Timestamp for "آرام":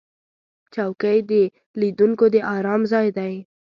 2.55-2.81